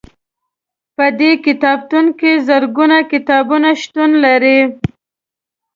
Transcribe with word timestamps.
په 0.95 1.05
دې 1.19 1.31
کتابتون 1.45 2.05
کې 2.19 2.31
زرګونه 2.47 2.97
کتابونه 3.11 3.69
شتون 3.81 4.11
لري. 4.25 4.59